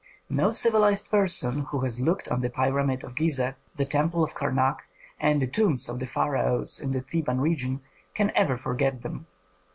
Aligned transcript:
No 0.31 0.51
civilized 0.51 1.11
person 1.11 1.59
who 1.69 1.81
has 1.81 2.01
looked 2.01 2.27
on 2.29 2.41
the 2.41 2.49
pyramid 2.49 3.03
of 3.03 3.13
Ghizeh, 3.13 3.53
the 3.75 3.85
temple 3.85 4.23
of 4.23 4.33
Karnak, 4.33 4.87
and 5.19 5.39
the 5.39 5.45
tombs 5.45 5.87
of 5.87 5.99
the 5.99 6.07
pharaohs 6.07 6.79
in 6.79 6.89
the 6.91 7.01
Theban 7.01 7.39
region, 7.39 7.81
can 8.15 8.31
ever 8.33 8.57
forget 8.57 9.03
them. 9.03 9.27